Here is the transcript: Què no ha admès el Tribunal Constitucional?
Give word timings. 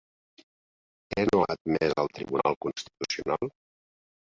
Què 1.11 1.27
no 1.31 1.43
ha 1.45 1.57
admès 1.57 1.95
el 2.07 2.13
Tribunal 2.21 2.61
Constitucional? 2.69 3.57